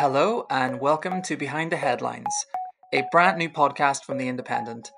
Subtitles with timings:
[0.00, 2.46] Hello, and welcome to Behind the Headlines,
[2.90, 4.90] a brand new podcast from The Independent.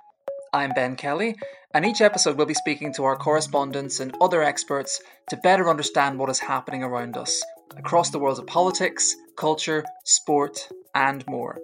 [0.53, 1.35] I'm Ben Kelly,
[1.75, 6.21] and each episode we'll be speaking to our correspondents and other experts to better understand
[6.21, 7.43] what is happening around us
[7.77, 11.59] across the worlds of politics, culture, sport, and more.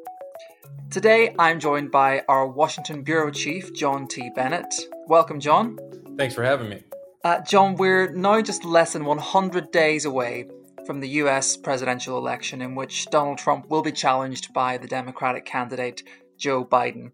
[0.90, 4.32] Today, I'm joined by our Washington Bureau Chief, John T.
[4.34, 4.74] Bennett.
[5.06, 5.78] Welcome, John.
[6.16, 6.82] Thanks for having me.
[7.22, 10.48] Uh, John, we're now just less than 100 days away
[10.88, 15.44] from the US presidential election, in which Donald Trump will be challenged by the Democratic
[15.44, 16.02] candidate
[16.38, 17.10] Joe Biden.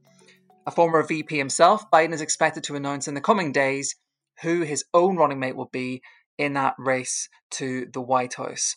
[0.65, 3.97] A former VP himself, Biden is expected to announce in the coming days
[4.43, 6.03] who his own running mate will be
[6.39, 8.77] in that race to the White House.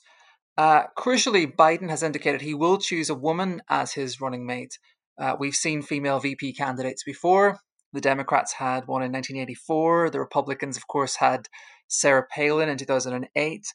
[0.57, 4.79] Uh, crucially, Biden has indicated he will choose a woman as his running mate.
[5.21, 7.59] Uh, we've seen female VP candidates before.
[7.93, 10.09] The Democrats had one in 1984.
[10.09, 11.47] The Republicans, of course, had
[11.87, 13.67] Sarah Palin in 2008.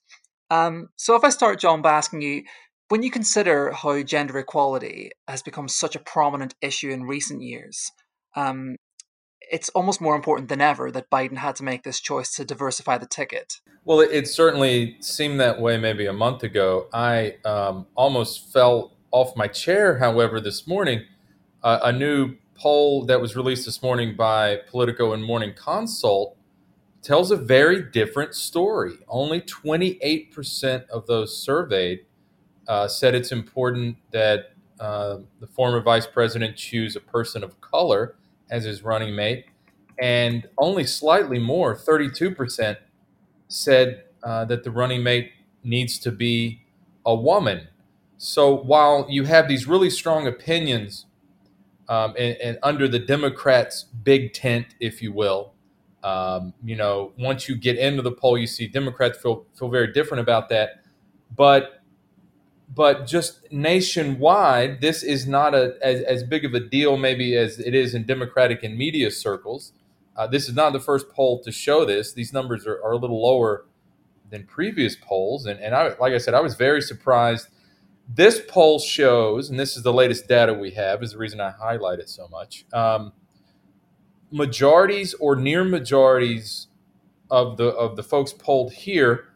[0.52, 2.42] Um, so, if I start, John, by asking you,
[2.90, 7.90] when you consider how gender equality has become such a prominent issue in recent years,
[8.36, 8.76] um,
[9.40, 12.98] it's almost more important than ever that Biden had to make this choice to diversify
[12.98, 13.54] the ticket.
[13.86, 16.88] Well, it, it certainly seemed that way maybe a month ago.
[16.92, 21.06] I um, almost fell off my chair, however, this morning.
[21.62, 26.36] Uh, a new poll that was released this morning by Politico and Morning Consult
[27.02, 28.94] tells a very different story.
[29.08, 32.06] Only 28% of those surveyed
[32.68, 38.16] uh, said it's important that uh, the former vice president choose a person of color
[38.50, 39.46] as his running mate,
[40.00, 42.76] and only slightly more, 32%,
[43.48, 45.32] said uh, that the running mate
[45.64, 46.62] needs to be
[47.04, 47.68] a woman.
[48.18, 51.06] So while you have these really strong opinions,
[51.88, 55.52] um, and, and, under the Democrats' big tent, if you will,
[56.02, 59.92] um, you know, once you get into the poll, you see Democrats feel feel very
[59.92, 60.82] different about that.
[61.34, 61.82] But
[62.74, 67.58] but just nationwide, this is not a, as, as big of a deal, maybe as
[67.58, 69.72] it is in Democratic and media circles.
[70.16, 72.12] Uh, this is not the first poll to show this.
[72.12, 73.66] These numbers are, are a little lower
[74.30, 75.46] than previous polls.
[75.46, 77.48] And, and I, like I said, I was very surprised.
[78.08, 81.50] This poll shows, and this is the latest data we have, is the reason I
[81.50, 82.64] highlight it so much.
[82.72, 83.12] Um,
[84.32, 86.68] majorities or near majorities
[87.30, 89.28] of the of the folks polled here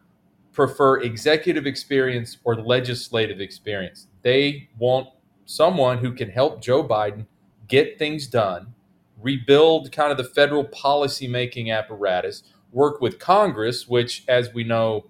[0.52, 4.08] prefer executive experience or legislative experience.
[4.22, 5.08] They want
[5.44, 7.26] someone who can help Joe Biden
[7.68, 8.74] get things done,
[9.20, 12.42] rebuild kind of the federal policy making apparatus,
[12.72, 15.04] work with Congress, which, as we know,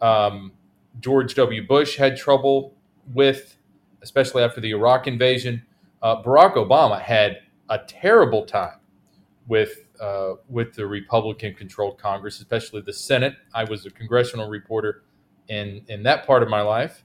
[0.00, 0.52] um,
[1.00, 1.66] George W.
[1.66, 2.74] Bush had trouble
[3.12, 3.56] with,
[4.00, 5.64] especially after the Iraq invasion.
[6.02, 8.78] Uh, Barack Obama had a terrible time
[9.46, 13.34] with uh, with the Republican-controlled Congress, especially the Senate.
[13.54, 15.04] I was a congressional reporter
[15.48, 17.04] in in that part of my life,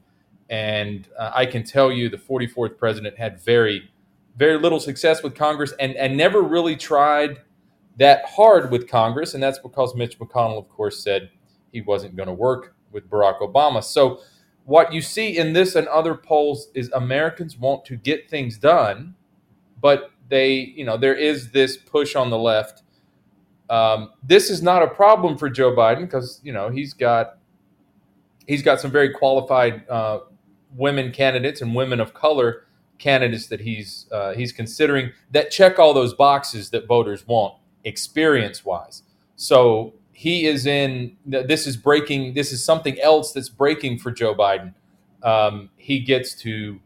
[0.49, 3.89] and uh, I can tell you the 44th president had very
[4.37, 7.39] very little success with Congress and and never really tried
[7.97, 11.29] that hard with Congress, and that's because Mitch McConnell, of course, said
[11.73, 13.83] he wasn't going to work with Barack Obama.
[13.83, 14.21] So.
[14.65, 19.15] What you see in this and other polls is Americans want to get things done,
[19.81, 22.83] but they, you know, there is this push on the left.
[23.69, 27.37] Um, this is not a problem for Joe Biden because you know he's got
[28.47, 30.21] he's got some very qualified uh,
[30.75, 32.65] women candidates and women of color
[32.97, 38.65] candidates that he's uh, he's considering that check all those boxes that voters want experience
[38.65, 39.03] wise.
[39.35, 41.15] So he is in.
[41.25, 42.33] This is breaking.
[42.33, 44.73] This is something else that's breaking for Joe Biden.
[45.23, 46.79] Um, he gets to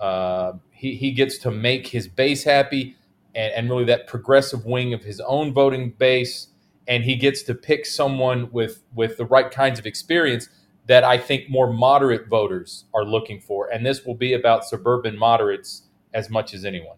[0.00, 2.96] uh, he, he gets to make his base happy
[3.34, 6.48] and, and really that progressive wing of his own voting base.
[6.88, 10.48] And he gets to pick someone with, with the right kinds of experience
[10.86, 13.68] that I think more moderate voters are looking for.
[13.68, 15.82] And this will be about suburban moderates
[16.14, 16.96] as much as anyone.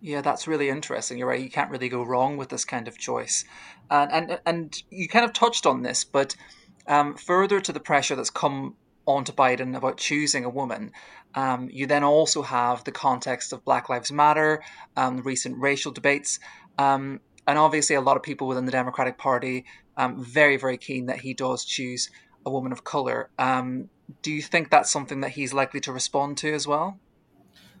[0.00, 1.18] Yeah, that's really interesting.
[1.18, 1.40] You're right.
[1.40, 3.44] You can't really go wrong with this kind of choice,
[3.90, 6.36] and and and you kind of touched on this, but
[6.86, 8.76] um, further to the pressure that's come
[9.06, 10.92] onto Biden about choosing a woman.
[11.34, 14.62] Um, you then also have the context of Black Lives Matter,
[14.96, 16.40] um, recent racial debates,
[16.78, 19.64] um, and obviously a lot of people within the Democratic Party
[19.96, 22.10] um, very, very keen that he does choose
[22.44, 23.30] a woman of color.
[23.38, 23.88] Um,
[24.22, 26.98] do you think that's something that he's likely to respond to as well?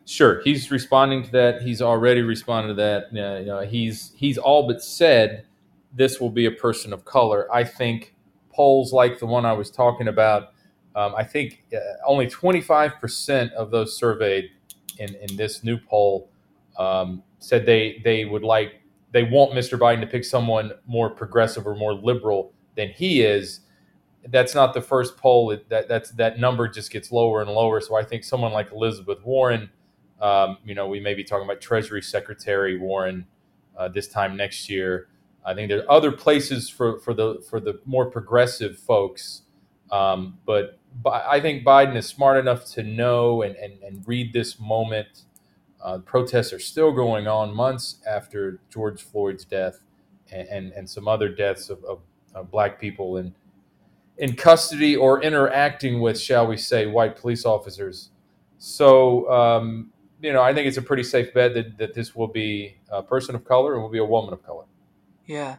[0.04, 1.62] Sure, he's responding to that.
[1.62, 3.12] He's already responded to that.
[3.12, 5.46] You know, he's he's all but said
[5.92, 7.52] this will be a person of color.
[7.52, 8.14] I think
[8.52, 10.52] polls like the one I was talking about,
[10.96, 14.50] um, I think uh, only 25% of those surveyed
[14.98, 16.30] in, in this new poll
[16.78, 18.80] um, said they they would like
[19.12, 19.78] they want Mr.
[19.78, 23.60] Biden to pick someone more progressive or more liberal than he is.
[24.28, 25.56] That's not the first poll.
[25.68, 27.80] That that's that number just gets lower and lower.
[27.80, 29.70] So I think someone like Elizabeth Warren,
[30.20, 33.26] um, you know, we may be talking about Treasury Secretary Warren
[33.76, 35.08] uh, this time next year.
[35.44, 39.42] I think there are other places for, for the for the more progressive folks,
[39.90, 44.58] um, but, I think Biden is smart enough to know and, and, and read this
[44.58, 45.24] moment
[45.86, 49.80] uh, protests are still going on months after George Floyd's death
[50.32, 52.00] and, and, and some other deaths of, of,
[52.34, 53.34] of, black people in,
[54.18, 58.10] in custody or interacting with, shall we say, white police officers.
[58.58, 62.26] So, um, you know, I think it's a pretty safe bet that, that this will
[62.26, 64.64] be a person of color and will be a woman of color.
[65.26, 65.56] Yeah.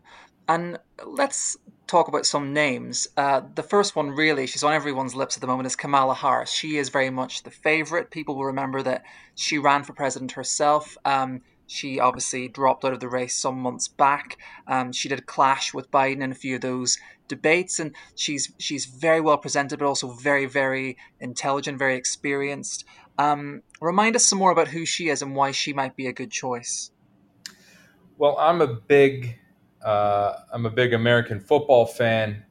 [0.49, 1.57] And let's
[1.87, 3.07] talk about some names.
[3.17, 6.51] Uh, the first one, really, she's on everyone's lips at the moment, is Kamala Harris.
[6.51, 8.11] She is very much the favorite.
[8.11, 9.03] People will remember that
[9.35, 10.97] she ran for president herself.
[11.05, 14.37] Um, she obviously dropped out of the race some months back.
[14.67, 16.97] Um, she did clash with Biden in a few of those
[17.27, 22.85] debates, and she's she's very well presented, but also very very intelligent, very experienced.
[23.17, 26.13] Um, remind us some more about who she is and why she might be a
[26.13, 26.91] good choice.
[28.17, 29.37] Well, I'm a big
[29.83, 32.43] uh, I'm a big American football fan,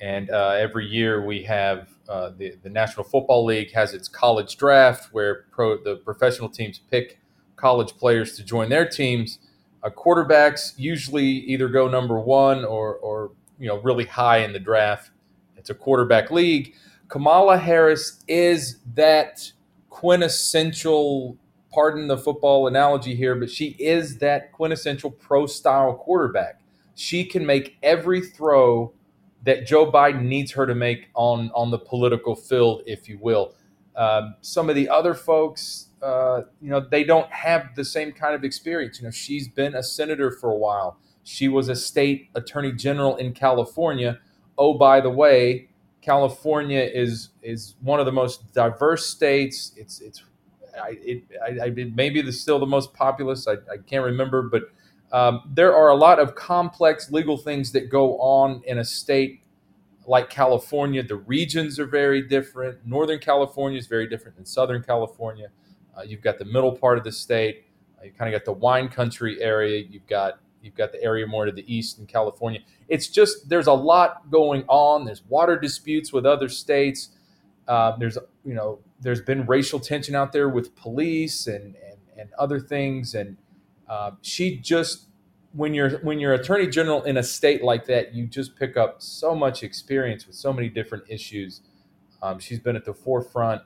[0.00, 4.56] and uh, every year we have uh, the the National Football League has its college
[4.56, 7.20] draft where pro, the professional teams pick
[7.56, 9.38] college players to join their teams.
[9.82, 14.58] Uh, quarterbacks usually either go number one or or you know really high in the
[14.58, 15.10] draft.
[15.56, 16.74] It's a quarterback league.
[17.08, 19.52] Kamala Harris is that
[19.90, 21.36] quintessential
[21.72, 26.60] pardon the football analogy here, but she is that quintessential pro style quarterback
[26.94, 28.92] she can make every throw
[29.44, 33.54] that Joe Biden needs her to make on on the political field, if you will.
[33.96, 38.34] Um, some of the other folks, uh, you know, they don't have the same kind
[38.34, 38.98] of experience.
[38.98, 40.98] You know, she's been a senator for a while.
[41.22, 44.18] She was a state attorney general in California.
[44.58, 45.68] Oh, by the way,
[46.02, 49.72] California is is one of the most diverse states.
[49.76, 50.22] It's it's
[50.82, 53.46] I, it, I, it maybe the still the most populous.
[53.46, 54.64] I, I can't remember, but
[55.14, 59.42] um, there are a lot of complex legal things that go on in a state
[60.08, 61.04] like California.
[61.04, 62.84] The regions are very different.
[62.84, 65.50] Northern California is very different than Southern California.
[65.96, 67.66] Uh, you've got the middle part of the state.
[67.96, 69.84] Uh, you kind of got the wine country area.
[69.88, 72.58] You've got you've got the area more to the east in California.
[72.88, 75.04] It's just there's a lot going on.
[75.04, 77.10] There's water disputes with other states.
[77.68, 82.30] Uh, there's you know there's been racial tension out there with police and and, and
[82.36, 83.36] other things and
[83.94, 85.06] uh, she just
[85.52, 89.00] when you're when you're attorney general in a state like that, you just pick up
[89.00, 91.60] so much experience with so many different issues.
[92.20, 93.62] Um, she's been at the forefront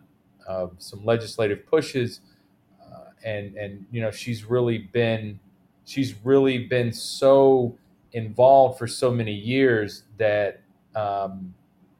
[0.46, 2.20] of some legislative pushes,
[2.82, 5.40] uh, and and you know she's really been
[5.86, 7.74] she's really been so
[8.12, 10.60] involved for so many years that
[10.94, 11.54] um,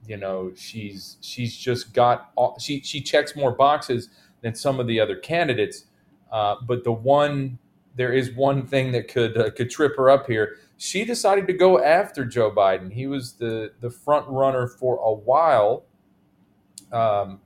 [0.06, 4.10] you know she's she's just got all, she she checks more boxes
[4.42, 5.86] than some of the other candidates.
[6.30, 7.58] Uh, but the one
[7.98, 10.56] there is one thing that could uh, could trip her up here.
[10.78, 12.92] She decided to go after Joe Biden.
[12.92, 15.84] He was the the front runner for a while,
[16.92, 17.40] um,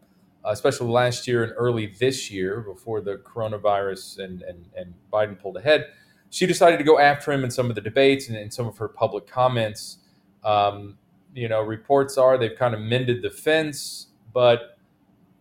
[0.45, 5.57] especially last year and early this year before the coronavirus and and, and Biden pulled
[5.57, 5.87] ahead.
[6.29, 8.77] She decided to go after him in some of the debates and in some of
[8.77, 9.99] her public comments.
[10.45, 10.99] Um,
[11.35, 14.77] you know, reports are they've kind of mended the fence, but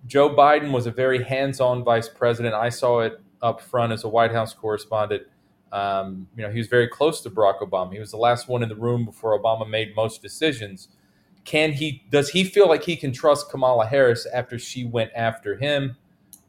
[0.07, 2.55] Joe Biden was a very hands-on vice president.
[2.55, 5.23] I saw it up front as a White House correspondent.
[5.71, 7.93] Um, you know, he was very close to Barack Obama.
[7.93, 10.89] He was the last one in the room before Obama made most decisions.
[11.45, 12.03] Can he?
[12.09, 15.95] Does he feel like he can trust Kamala Harris after she went after him?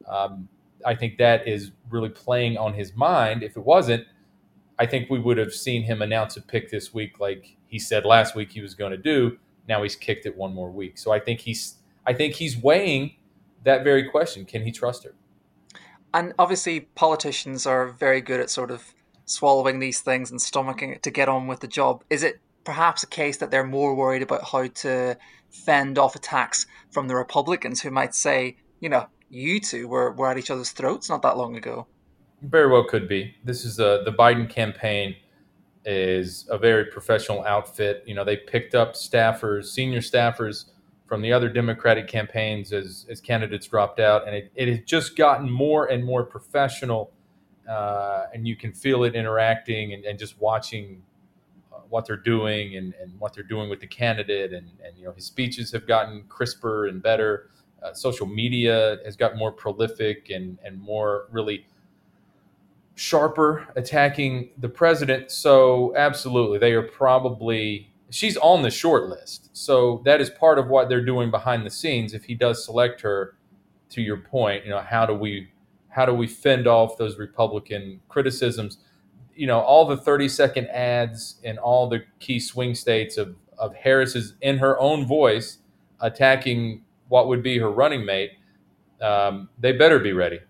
[0.09, 0.49] Um,
[0.85, 3.43] I think that is really playing on his mind.
[3.43, 4.05] If it wasn't,
[4.79, 8.05] I think we would have seen him announce a pick this week, like he said
[8.05, 9.39] last week he was going to do.
[9.69, 10.99] Now he's kicked it one more week.
[10.99, 13.15] So I think he's, I think he's weighing
[13.65, 15.15] that very question: Can he trust her?
[16.15, 18.93] And obviously, politicians are very good at sort of
[19.25, 22.05] swallowing these things and stomaching it to get on with the job.
[22.11, 25.17] Is it perhaps a case that they're more worried about how to
[25.51, 30.31] fend off attacks from the Republicans who might say, you know, you two were, were
[30.31, 31.87] at each other's throats not that long ago?
[32.43, 33.35] Very well could be.
[33.45, 35.17] This is a, the Biden campaign
[35.85, 38.03] is a very professional outfit.
[38.07, 40.67] You know, they picked up staffers, senior staffers
[41.13, 44.27] from the other Democratic campaigns as, as candidates dropped out.
[44.27, 47.13] And it, it has just gotten more and more professional.
[47.69, 51.03] Uh, and you can feel it interacting and, and just watching
[51.71, 54.55] uh, what they're doing and, and what they're doing with the candidate.
[54.55, 57.51] And, and, you know, his speeches have gotten crisper and better.
[57.83, 61.67] Uh, social media has gotten more prolific and, and more really
[62.95, 65.31] sharper attacking the president.
[65.31, 69.51] So, absolutely, they are probably she's on the short list.
[69.53, 72.15] So that is part of what they're doing behind the scenes.
[72.15, 73.35] If he does select her,
[73.93, 75.49] to your point, you know, how do we
[75.89, 78.79] how do we fend off those Republican criticisms?
[79.35, 83.75] You know, all the 30 second ads in all the key swing states of, of
[83.75, 85.59] Harris's in her own voice
[86.01, 88.33] attacking what would be her running mate,
[89.03, 90.41] um, they better be ready.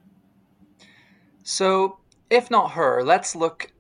[1.43, 1.99] So,
[2.31, 3.73] if not her, let's look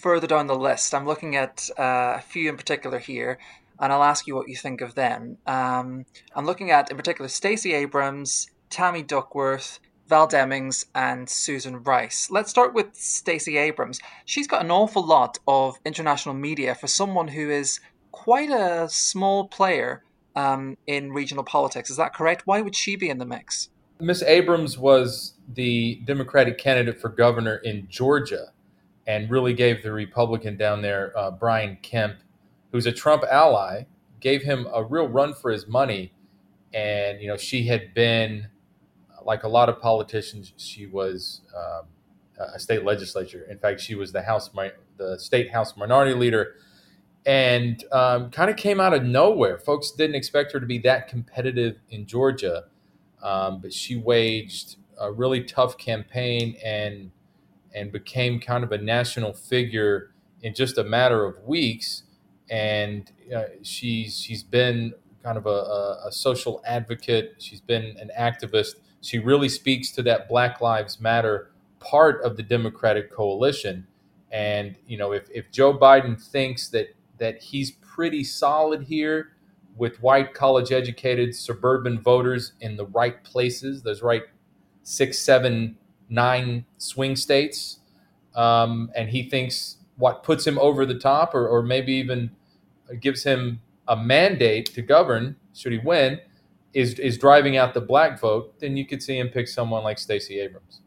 [0.00, 3.38] further down the list, I'm looking at uh, a few in particular here,
[3.78, 5.38] and I'll ask you what you think of them.
[5.46, 9.78] Um, I'm looking at, in particular, Stacey Abrams, Tammy Duckworth,
[10.08, 12.30] Val Demings, and Susan Rice.
[12.30, 14.00] Let's start with Stacey Abrams.
[14.24, 17.80] She's got an awful lot of international media for someone who is
[18.10, 20.02] quite a small player
[20.34, 21.90] um, in regional politics.
[21.90, 22.42] Is that correct?
[22.46, 23.68] Why would she be in the mix?
[24.00, 28.52] Miss Abrams was the Democratic candidate for governor in Georgia
[29.10, 32.18] and really gave the Republican down there, uh, Brian Kemp,
[32.70, 33.82] who's a Trump ally,
[34.20, 36.12] gave him a real run for his money.
[36.72, 38.46] And, you know, she had been,
[39.24, 41.86] like a lot of politicians, she was um,
[42.54, 43.44] a state legislature.
[43.50, 44.48] In fact, she was the House,
[44.96, 46.54] the state House minority leader
[47.26, 49.58] and um, kind of came out of nowhere.
[49.58, 52.64] Folks didn't expect her to be that competitive in Georgia,
[53.22, 57.10] um, but she waged a really tough campaign and
[57.74, 60.10] and became kind of a national figure
[60.42, 62.04] in just a matter of weeks.
[62.50, 67.34] And uh, she's she's been kind of a, a, a, social advocate.
[67.38, 68.76] She's been an activist.
[69.02, 73.86] She really speaks to that Black Lives Matter part of the Democratic coalition.
[74.32, 79.32] And you know, if, if Joe Biden thinks that that he's pretty solid here
[79.76, 84.24] with white college educated suburban voters in the right places, those right
[84.82, 85.76] six, seven,
[86.10, 87.78] nine swing states,
[88.34, 92.30] um, and he thinks what puts him over the top, or, or maybe even
[93.00, 96.20] gives him a mandate to govern, should he win,
[96.72, 99.98] is is driving out the black vote, then you could see him pick someone like
[99.98, 100.80] Stacey Abrams.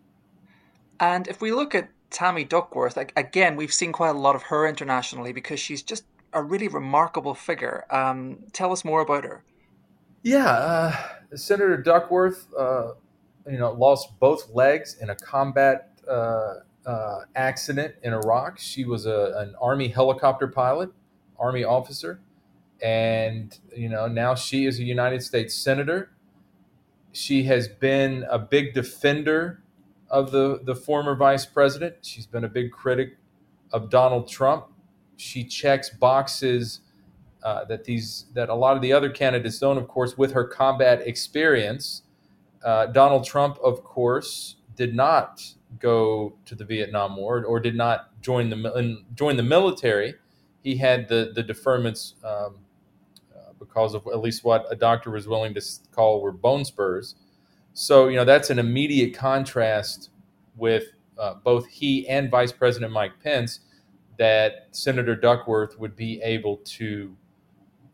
[0.99, 4.43] And if we look at Tammy Duckworth, like, again, we've seen quite a lot of
[4.43, 7.85] her internationally because she's just a really remarkable figure.
[7.89, 9.43] Um, tell us more about her.
[10.21, 10.95] Yeah, uh,
[11.35, 12.91] Senator Duckworth, uh,
[13.49, 18.59] you know, lost both legs in a combat uh, uh, accident in Iraq.
[18.59, 20.89] She was a, an Army helicopter pilot,
[21.39, 22.21] Army officer,
[22.81, 26.11] and you know now she is a United States senator.
[27.11, 29.63] She has been a big defender
[30.09, 31.97] of the the former vice president.
[32.01, 33.17] She's been a big critic
[33.71, 34.67] of Donald Trump.
[35.17, 36.81] She checks boxes.
[37.43, 40.45] Uh, that these that a lot of the other candidates don't, of course, with her
[40.45, 42.02] combat experience,
[42.63, 45.43] uh, Donald Trump, of course, did not
[45.79, 50.15] go to the Vietnam War or did not join the join the military.
[50.63, 52.55] He had the the deferments um,
[53.35, 57.15] uh, because of at least what a doctor was willing to call were bone spurs.
[57.73, 60.09] So you know that's an immediate contrast
[60.55, 60.85] with
[61.17, 63.61] uh, both he and Vice President Mike Pence
[64.17, 67.15] that Senator Duckworth would be able to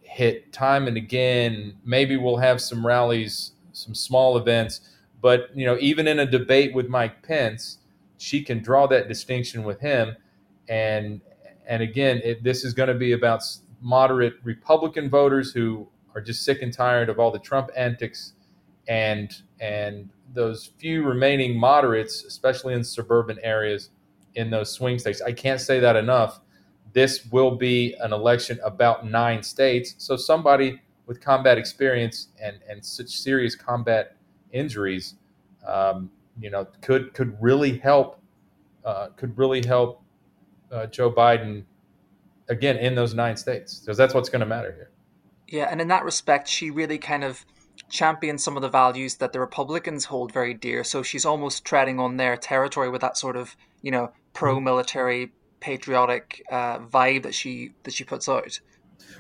[0.02, 1.78] hit time and again.
[1.86, 4.82] Maybe we'll have some rallies some small events.
[5.22, 7.80] But you know, even in a debate with Mike Pence,
[8.18, 10.16] she can draw that distinction with him.
[10.68, 11.22] And
[11.68, 13.44] and again, it, this is going to be about
[13.82, 18.34] moderate Republican voters who are just sick and tired of all the Trump antics,
[18.88, 23.90] and and those few remaining moderates, especially in suburban areas,
[24.36, 25.22] in those swing states.
[25.22, 26.42] I can't say that enough.
[26.94, 29.96] This will be an election about nine states.
[29.98, 34.16] So somebody with combat experience and, and such serious combat
[34.52, 35.16] injuries,
[35.68, 38.22] um, you know, could could really help
[38.86, 40.04] uh, could really help
[40.72, 41.64] uh, Joe Biden
[42.48, 44.92] again in those nine states because that's what's going to matter here.
[45.48, 47.44] Yeah, and in that respect, she really kind of
[47.90, 50.84] champions some of the values that the Republicans hold very dear.
[50.84, 56.44] So she's almost treading on their territory with that sort of you know pro-military, patriotic
[56.52, 58.60] uh, vibe that she that she puts out.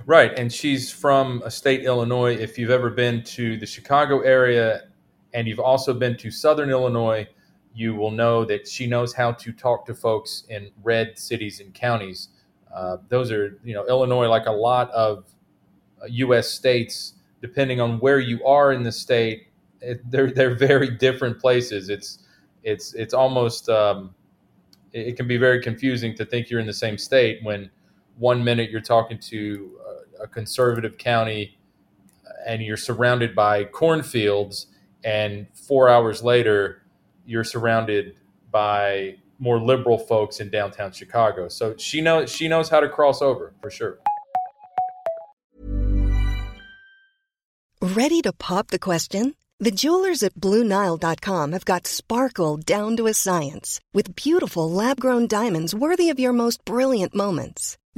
[0.05, 2.35] Right, and she's from a state Illinois.
[2.35, 4.83] If you've ever been to the Chicago area
[5.33, 7.27] and you've also been to Southern Illinois,
[7.73, 11.73] you will know that she knows how to talk to folks in red cities and
[11.73, 12.29] counties.
[12.73, 15.25] Uh, those are, you know, Illinois, like a lot of
[16.01, 16.49] uh, U.S.
[16.49, 19.47] states, depending on where you are in the state,
[19.81, 21.89] it, they're they're very different places.
[21.89, 22.19] It's
[22.63, 24.13] it's it's almost um,
[24.91, 27.69] it, can be very confusing to think you're in the same state when
[28.17, 29.78] one minute you're talking to
[30.21, 31.57] a, conservative county
[32.25, 34.67] uh, and you're surrounded by cornfields,
[35.03, 36.83] and four hours later
[37.25, 38.15] you're surrounded
[38.51, 41.47] by more liberal folks in downtown Chicago.
[41.47, 43.99] So she knows she knows how to cross over for sure.
[47.81, 49.35] Ready to pop the question?
[49.61, 55.75] The jewelers at BlueNile.com have got sparkle down to a science with beautiful lab-grown diamonds
[55.75, 57.77] worthy of your most brilliant moments.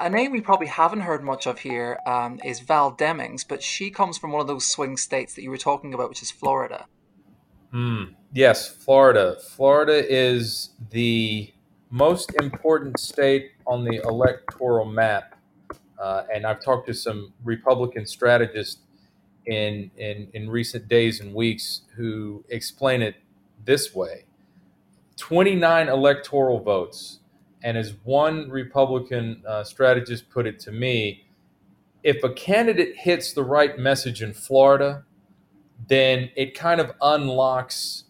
[0.00, 3.90] A name we probably haven't heard much of here um, is Val Demings, but she
[3.90, 6.86] comes from one of those swing states that you were talking about, which is Florida.
[7.72, 9.36] Mm, yes, Florida.
[9.50, 11.52] Florida is the
[11.90, 15.36] most important state on the electoral map,
[15.98, 18.80] uh, and I've talked to some Republican strategists
[19.46, 23.16] in, in in recent days and weeks who explain it
[23.64, 24.24] this way:
[25.16, 27.20] 29 electoral votes,
[27.64, 31.24] and as one Republican uh, strategist put it to me,
[32.02, 35.04] if a candidate hits the right message in Florida,
[35.88, 38.04] then it kind of unlocks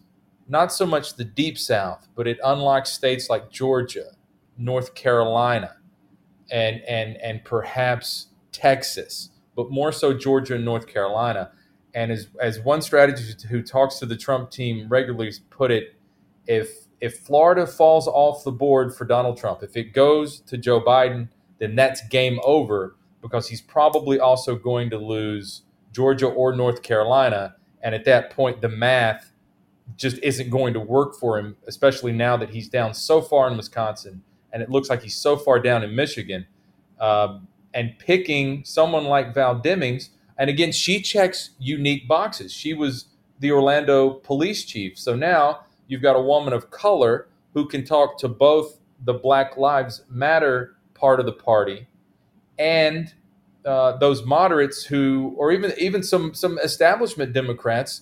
[0.49, 4.11] not so much the deep south, but it unlocks states like Georgia,
[4.57, 5.77] North Carolina,
[6.51, 11.51] and and and perhaps Texas, but more so Georgia and North Carolina.
[11.93, 15.95] And as as one strategist who talks to the Trump team regularly put it,
[16.45, 20.81] if if Florida falls off the board for Donald Trump, if it goes to Joe
[20.81, 26.81] Biden, then that's game over because he's probably also going to lose Georgia or North
[26.81, 27.55] Carolina.
[27.83, 29.31] And at that point, the math
[29.95, 33.55] just isn't going to work for him, especially now that he's down so far in
[33.55, 36.47] Wisconsin and it looks like he's so far down in Michigan.
[36.99, 42.53] Um, and picking someone like Val Demings, and again, she checks unique boxes.
[42.53, 43.07] She was
[43.39, 44.97] the Orlando police chief.
[44.97, 49.57] So now you've got a woman of color who can talk to both the Black
[49.57, 51.87] Lives Matter part of the party
[52.57, 53.13] and
[53.65, 58.01] uh, those moderates who, or even even some some establishment Democrats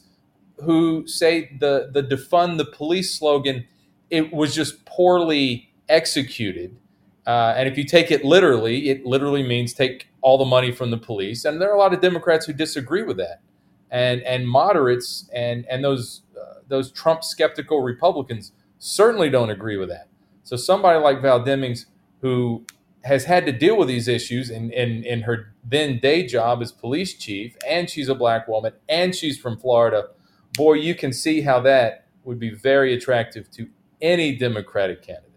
[0.63, 3.65] who say the the defund the police slogan
[4.09, 6.77] it was just poorly executed.
[7.25, 10.91] Uh, and if you take it literally, it literally means take all the money from
[10.91, 11.45] the police.
[11.45, 13.41] And there are a lot of Democrats who disagree with that,
[13.89, 16.21] and and moderates and and those
[16.67, 20.07] those Trump skeptical Republicans certainly don't agree with that.
[20.43, 21.85] So somebody like Val Demings,
[22.21, 22.65] who
[23.03, 26.71] has had to deal with these issues in, in, in her then day job as
[26.71, 30.07] police chief, and she's a black woman, and she's from Florida
[30.53, 33.69] boy, you can see how that would be very attractive to
[34.01, 35.29] any Democratic candidate.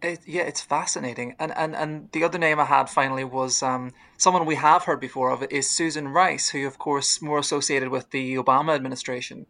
[0.00, 1.34] It, yeah, it's fascinating.
[1.40, 5.00] And, and and the other name I had finally was um, someone we have heard
[5.00, 9.46] before of is Susan Rice, who of course more associated with the Obama administration.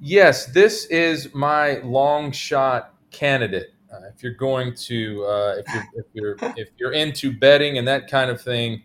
[0.00, 3.74] Yes, this is my long shot candidate.
[3.92, 7.86] Uh, if you're going to uh, if you're if you're if you're into betting and
[7.88, 8.82] that kind of thing,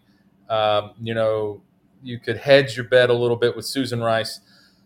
[0.49, 1.61] um, you know,
[2.03, 4.41] you could hedge your bet a little bit with Susan Rice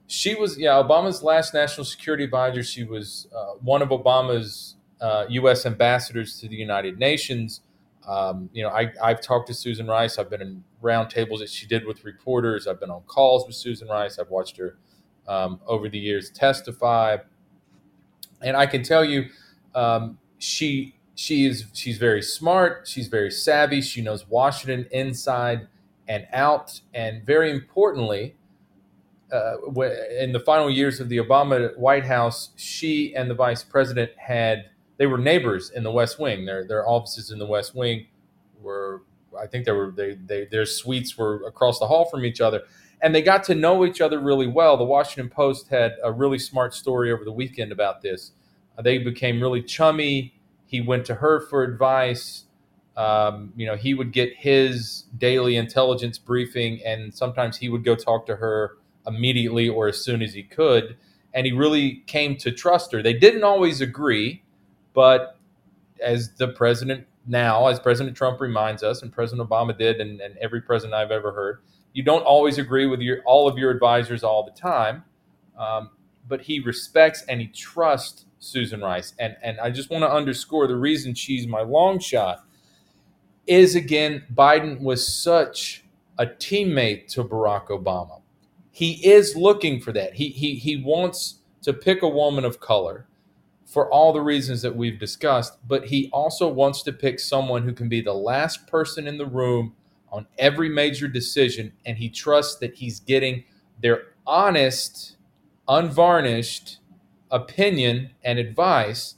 [0.09, 2.63] she was yeah Obama's last national security advisor.
[2.63, 5.67] She was uh, one of Obama's uh, U.S.
[5.67, 7.61] ambassadors to the United Nations.
[8.07, 10.17] Um, you know, I, have talked to Susan Rice.
[10.17, 12.65] I've been in roundtables that she did with reporters.
[12.65, 14.17] I've been on calls with Susan Rice.
[14.17, 14.77] I've watched her
[15.29, 17.17] um, over the years testify,
[18.41, 19.27] and I can tell you,
[19.75, 22.87] um, she she is she's very smart.
[22.87, 23.81] She's very savvy.
[23.81, 25.67] She knows Washington inside
[26.07, 28.35] and out, and very importantly
[29.31, 29.57] uh,
[30.19, 34.69] in the final years of the Obama White House, she and the vice president had
[34.97, 36.45] they were neighbors in the West Wing.
[36.45, 38.07] Their their offices in the West Wing
[38.59, 39.03] were,
[39.39, 42.63] I think, they were they, they their suites were across the hall from each other,
[43.01, 44.77] and they got to know each other really well.
[44.77, 48.31] The Washington Post had a really smart story over the weekend about this.
[48.77, 50.33] Uh, they became really chummy.
[50.65, 52.45] He went to her for advice.
[52.97, 57.95] Um, you know, he would get his daily intelligence briefing, and sometimes he would go
[57.95, 60.97] talk to her immediately or as soon as he could.
[61.33, 63.01] And he really came to trust her.
[63.01, 64.43] They didn't always agree,
[64.93, 65.38] but
[66.03, 70.35] as the president now, as President Trump reminds us, and President Obama did, and, and
[70.38, 71.59] every president I've ever heard,
[71.93, 75.04] you don't always agree with your all of your advisors all the time,
[75.58, 75.91] um,
[76.28, 79.13] but he respects and he trusts Susan Rice.
[79.19, 82.45] And and I just want to underscore the reason she's my long shot
[83.47, 85.84] is again Biden was such
[86.17, 88.21] a teammate to Barack Obama.
[88.71, 90.13] He is looking for that.
[90.13, 93.08] He he he wants to pick a woman of color
[93.65, 97.73] for all the reasons that we've discussed, but he also wants to pick someone who
[97.73, 99.75] can be the last person in the room
[100.12, 103.43] on every major decision and he trusts that he's getting
[103.82, 105.17] their honest,
[105.67, 106.80] unvarnished
[107.32, 109.15] opinion and advice.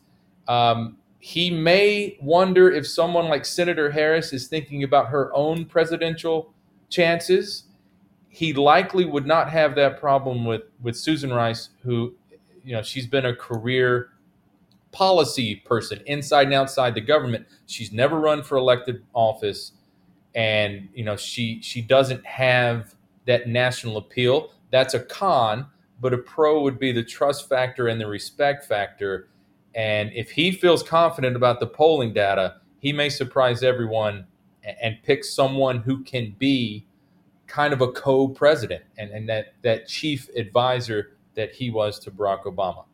[0.48, 6.54] Um, he may wonder if someone like Senator Harris is thinking about her own presidential
[6.90, 7.66] chances.
[8.30, 12.16] He likely would not have that problem with, with Susan Rice, who,
[12.64, 14.10] you know, she's been a career
[14.92, 17.46] policy person inside and outside the government.
[17.66, 19.74] She's never run for elected office
[20.36, 24.52] and you know she she doesn't have that national appeal.
[24.72, 25.68] That's a con,
[26.00, 29.30] but a pro would be the trust factor and the respect factor.
[29.76, 34.26] And if he feels confident about the polling data, he may surprise everyone
[34.64, 36.86] and, pick someone who can be
[37.48, 42.44] kind of a co-president and, and that that chief advisor that he was to Barack
[42.44, 42.86] Obama.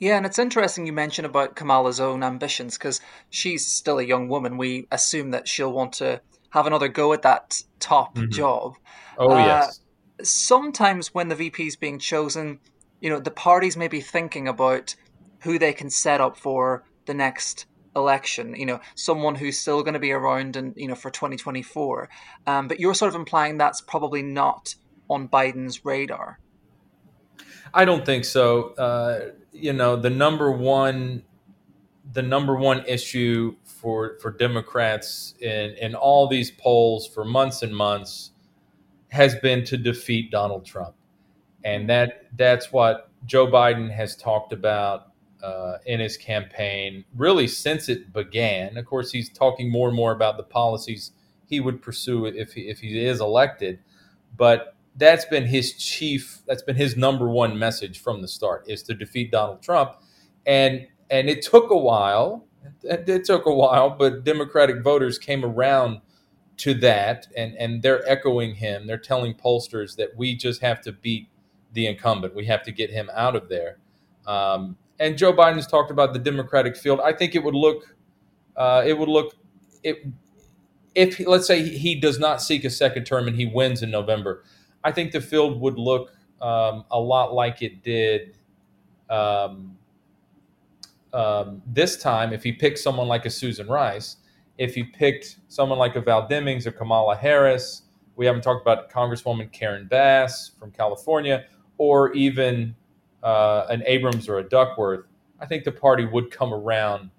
[0.00, 4.28] Yeah, and it's interesting you mention about Kamala's own ambitions because she's still a young
[4.28, 4.56] woman.
[4.56, 8.30] We assume that she'll want to have another go at that top mm-hmm.
[8.30, 8.74] job.
[9.18, 9.80] Oh, uh, yes.
[10.22, 12.60] Sometimes when the VP is being chosen,
[13.00, 14.96] you know, the parties may be thinking about
[15.42, 19.94] who they can set up for the next election you know someone who's still going
[19.94, 22.08] to be around and you know for 2024
[22.46, 24.74] um, but you're sort of implying that's probably not
[25.08, 26.38] on biden's radar
[27.72, 28.74] I don't think so.
[28.74, 31.22] Uh, you know, the number one,
[32.12, 37.74] the number one issue for for Democrats in in all these polls for months and
[37.74, 38.32] months
[39.08, 40.94] has been to defeat Donald Trump,
[41.64, 47.88] and that that's what Joe Biden has talked about uh, in his campaign really since
[47.88, 48.76] it began.
[48.76, 51.12] Of course, he's talking more and more about the policies
[51.46, 53.80] he would pursue if he, if he is elected,
[54.36, 58.82] but that's been his chief that's been his number one message from the start is
[58.84, 59.96] to defeat Donald Trump.
[60.46, 62.46] And and it took a while
[62.84, 66.00] it, it took a while but democratic voters came around
[66.58, 68.86] to that and and they're echoing him.
[68.86, 71.28] They're telling pollsters that we just have to beat
[71.72, 72.34] the incumbent.
[72.34, 73.78] We have to get him out of there.
[74.26, 77.00] Um, and Joe Biden's talked about the democratic field.
[77.02, 77.96] I think it would look
[78.56, 79.34] uh, it would look
[79.82, 80.04] it
[80.94, 84.44] if let's say he does not seek a second term and he wins in November
[84.84, 88.36] I think the field would look um, a lot like it did
[89.10, 89.76] um,
[91.12, 94.16] um, this time if he picked someone like a Susan Rice.
[94.58, 97.82] If he picked someone like a Val Demings or Kamala Harris,
[98.16, 101.46] we haven't talked about Congresswoman Karen Bass from California,
[101.78, 102.76] or even
[103.22, 105.06] uh, an Abrams or a Duckworth.
[105.40, 107.10] I think the party would come around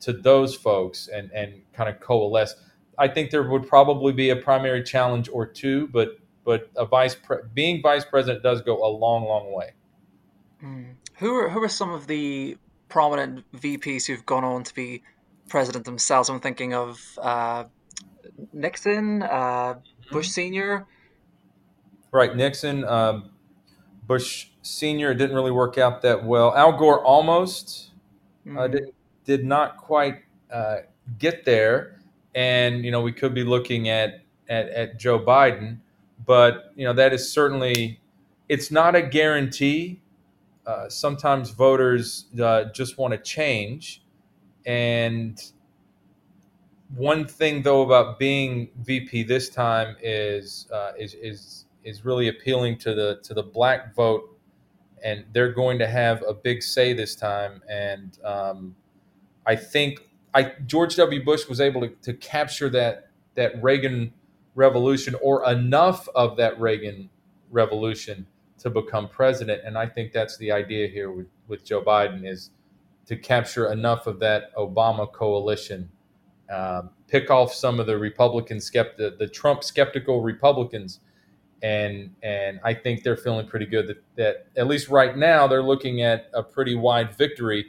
[0.00, 2.54] to those folks and, and kind of coalesce.
[2.98, 6.18] I think there would probably be a primary challenge or two, but
[6.50, 9.70] but a vice pre- being vice president does go a long, long way.
[10.60, 10.94] Mm.
[11.18, 12.56] Who are who are some of the
[12.88, 15.04] prominent VPs who've gone on to be
[15.48, 16.28] president themselves?
[16.28, 17.64] I'm thinking of uh,
[18.52, 19.74] Nixon, uh,
[20.10, 20.32] Bush mm-hmm.
[20.32, 20.86] Senior.
[22.10, 23.30] Right, Nixon, um,
[24.08, 25.12] Bush Senior.
[25.12, 26.52] It didn't really work out that well.
[26.56, 27.92] Al Gore almost
[28.44, 28.58] mm.
[28.58, 28.72] uh, hmm.
[28.72, 28.84] did,
[29.24, 30.78] did not quite uh,
[31.16, 32.00] get there,
[32.34, 35.78] and you know we could be looking at at, at Joe Biden
[36.30, 38.00] but you know that is certainly
[38.48, 40.00] it's not a guarantee.
[40.64, 44.04] Uh, sometimes voters uh, just want to change,
[44.64, 45.42] and
[46.94, 52.78] one thing though about being VP this time is uh, is is is really appealing
[52.78, 54.38] to the to the black vote,
[55.02, 57.60] and they're going to have a big say this time.
[57.68, 58.76] And um,
[59.46, 61.24] I think I George W.
[61.24, 64.12] Bush was able to, to capture that that Reagan
[64.54, 67.08] revolution or enough of that Reagan
[67.50, 68.26] revolution
[68.58, 69.62] to become president.
[69.64, 72.50] And I think that's the idea here with, with Joe Biden is
[73.06, 75.90] to capture enough of that Obama coalition,
[76.52, 81.00] um, pick off some of the Republican skepti- the Trump skeptical Republicans.
[81.62, 85.62] And and I think they're feeling pretty good that, that at least right now they're
[85.62, 87.66] looking at a pretty wide victory.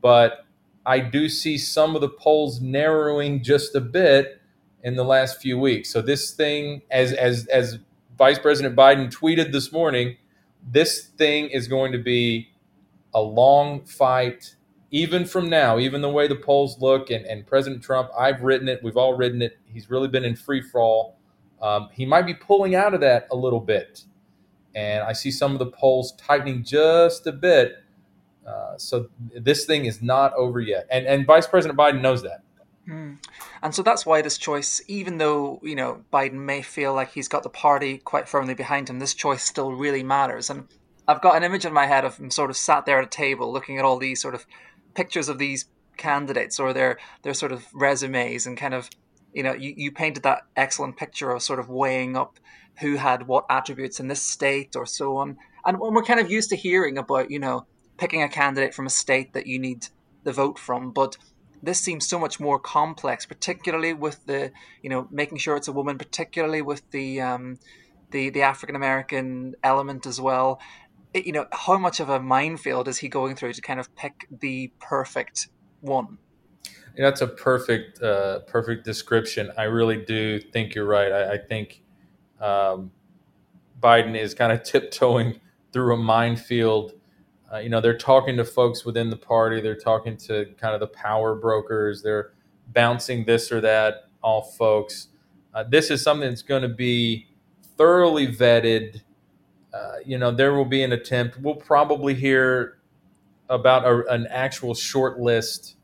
[0.00, 0.46] But
[0.86, 4.40] I do see some of the polls narrowing just a bit
[4.86, 5.90] in the last few weeks.
[5.90, 7.80] So this thing, as as as
[8.16, 10.16] Vice President Biden tweeted this morning,
[10.64, 12.50] this thing is going to be
[13.12, 14.54] a long fight.
[14.92, 18.68] Even from now, even the way the polls look, and, and President Trump, I've written
[18.68, 19.58] it, we've all written it.
[19.64, 21.18] He's really been in free fall.
[21.60, 24.04] Um, he might be pulling out of that a little bit.
[24.76, 27.82] And I see some of the polls tightening just a bit.
[28.46, 32.42] Uh, so this thing is not over yet, and and Vice President Biden knows that.
[32.88, 33.18] Mm.
[33.62, 37.28] And so that's why this choice, even though you know Biden may feel like he's
[37.28, 40.50] got the party quite firmly behind him, this choice still really matters.
[40.50, 40.68] And
[41.08, 43.08] I've got an image in my head of him sort of sat there at a
[43.08, 44.46] table looking at all these sort of
[44.94, 45.66] pictures of these
[45.96, 48.90] candidates or their their sort of resumes and kind of
[49.32, 52.38] you know you, you painted that excellent picture of sort of weighing up
[52.80, 56.30] who had what attributes in this state or so on and when we're kind of
[56.30, 57.66] used to hearing about you know
[57.96, 59.86] picking a candidate from a state that you need
[60.24, 61.16] the vote from but
[61.62, 65.72] this seems so much more complex particularly with the you know making sure it's a
[65.72, 67.58] woman particularly with the um,
[68.10, 70.60] the the African American element as well
[71.16, 73.94] it, you know how much of a minefield is he going through to kind of
[73.96, 75.48] pick the perfect
[75.80, 76.18] one.
[76.96, 79.50] that's a perfect, uh, perfect description.
[79.56, 81.12] I really do think you're right.
[81.12, 81.82] I, I think
[82.40, 82.90] um,
[83.80, 85.40] Biden is kind of tiptoeing
[85.72, 86.92] through a minefield.
[87.52, 89.60] Uh, you know, they're talking to folks within the party.
[89.60, 92.02] They're talking to kind of the power brokers.
[92.02, 92.32] They're
[92.72, 95.08] bouncing this or that off folks.
[95.54, 97.28] Uh, this is something that's going to be
[97.76, 99.00] thoroughly vetted.
[99.72, 101.38] Uh, you know, there will be an attempt.
[101.40, 102.78] We'll probably hear
[103.48, 105.76] about a, an actual short list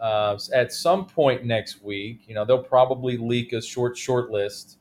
[0.00, 2.22] uh, at some point next week.
[2.26, 4.78] You know, they'll probably leak a short short list,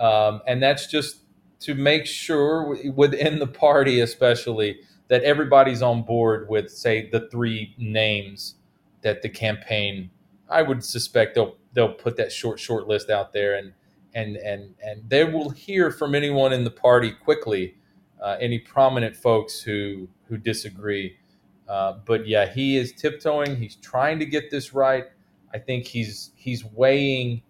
[0.00, 1.18] um, and that's just
[1.60, 7.74] to make sure within the party, especially, that everybody's on board with, say, the three
[7.78, 8.56] names
[9.02, 10.10] that the campaign.
[10.48, 13.72] I would suspect they'll they'll put that short short list out there, and
[14.14, 17.76] and and and they will hear from anyone in the party quickly,
[18.22, 21.16] uh, any prominent folks who who disagree.
[21.68, 23.56] Uh, but yeah, he is tiptoeing.
[23.56, 25.06] He's trying to get this right.
[25.52, 27.42] I think he's he's weighing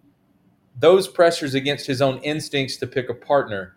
[0.78, 3.75] those pressures against his own instincts to pick a partner,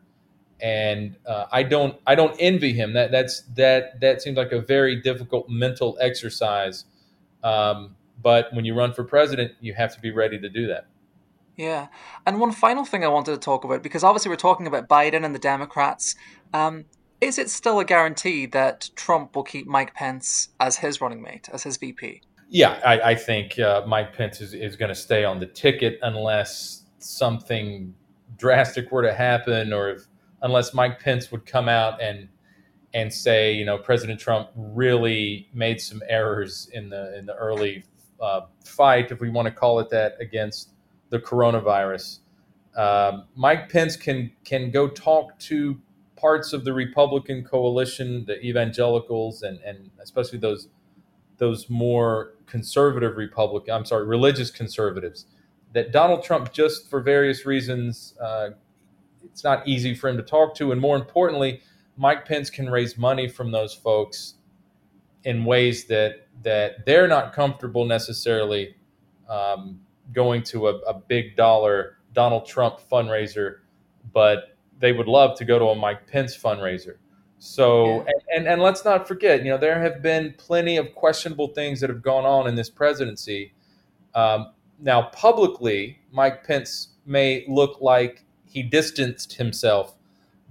[0.61, 2.93] and uh, I don't I don't envy him.
[2.93, 6.85] That that's that that seems like a very difficult mental exercise.
[7.43, 10.87] Um, but when you run for president, you have to be ready to do that.
[11.55, 11.87] Yeah,
[12.25, 15.25] and one final thing I wanted to talk about because obviously we're talking about Biden
[15.25, 16.15] and the Democrats.
[16.53, 16.85] Um,
[17.21, 21.49] is it still a guarantee that Trump will keep Mike Pence as his running mate,
[21.51, 22.21] as his VP?
[22.47, 25.99] Yeah, I, I think uh, Mike Pence is, is going to stay on the ticket
[26.01, 27.93] unless something
[28.37, 30.07] drastic were to happen, or if,
[30.41, 32.29] unless Mike Pence would come out and
[32.93, 37.83] and say, you know, President Trump really made some errors in the in the early
[38.19, 40.71] uh, fight, if we want to call it that, against
[41.09, 42.19] the coronavirus.
[42.75, 45.79] Um, Mike Pence can can go talk to
[46.15, 50.67] parts of the Republican coalition, the evangelicals, and, and especially those
[51.37, 55.25] those more conservative Republican, I'm sorry, religious conservatives,
[55.73, 58.49] that Donald Trump, just for various reasons, uh,
[59.23, 61.61] it's not easy for him to talk to, and more importantly,
[61.97, 64.35] Mike Pence can raise money from those folks
[65.23, 68.75] in ways that that they're not comfortable necessarily
[69.29, 69.79] um,
[70.13, 73.57] going to a, a big dollar Donald Trump fundraiser,
[74.13, 76.95] but they would love to go to a Mike Pence fundraiser.
[77.37, 81.47] So, and, and, and, let's not forget, you know, there have been plenty of questionable
[81.47, 83.53] things that have gone on in this presidency.
[84.13, 84.51] Um,
[84.81, 89.95] now, publicly, Mike Pence may look like he distanced himself,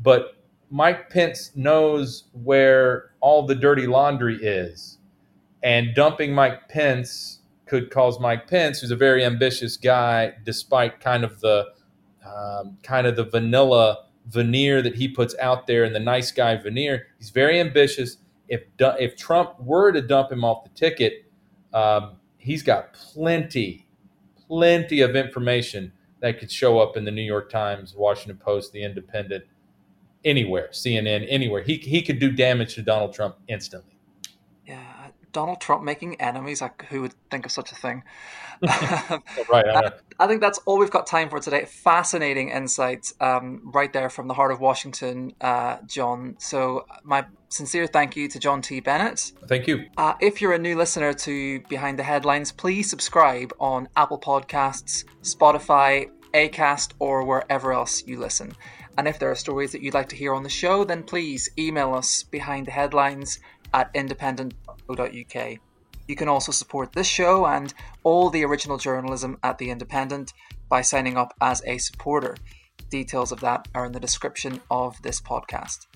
[0.00, 0.36] but
[0.70, 4.98] Mike Pence knows where all the dirty laundry is.
[5.62, 11.24] And dumping Mike Pence could cause Mike Pence, who's a very ambitious guy, despite kind
[11.24, 11.66] of the
[12.24, 16.56] um, kind of the vanilla veneer that he puts out there and the nice guy
[16.56, 17.08] veneer.
[17.18, 18.18] He's very ambitious.
[18.48, 21.24] If if Trump were to dump him off the ticket,
[21.74, 23.86] um, he's got plenty,
[24.46, 28.82] plenty of information that could show up in the New York Times, Washington Post, The
[28.82, 29.44] Independent,
[30.24, 31.62] anywhere, CNN, anywhere.
[31.62, 33.96] He he could do damage to Donald Trump instantly.
[35.32, 36.60] Donald Trump making enemies.
[36.60, 38.02] Like, who would think of such a thing?
[38.62, 39.68] right.
[39.68, 41.64] I, I, think that's all we've got time for today.
[41.64, 46.34] Fascinating insights um, right there from the heart of Washington, uh, John.
[46.38, 48.80] So, my sincere thank you to John T.
[48.80, 49.32] Bennett.
[49.46, 49.86] Thank you.
[49.96, 55.04] Uh, if you're a new listener to Behind the Headlines, please subscribe on Apple Podcasts,
[55.22, 58.52] Spotify, Acast, or wherever else you listen.
[58.98, 61.48] And if there are stories that you'd like to hear on the show, then please
[61.56, 63.38] email us behind the headlines
[63.72, 63.94] at
[64.88, 65.58] independent.co.uk.
[66.06, 67.72] You can also support this show and
[68.02, 70.32] all the original journalism at The Independent
[70.68, 72.36] by signing up as a supporter.
[72.90, 75.86] Details of that are in the description of this podcast.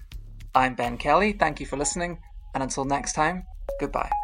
[0.54, 1.32] I'm Ben Kelly.
[1.32, 2.18] Thank you for listening,
[2.54, 3.44] and until next time,
[3.80, 4.21] goodbye.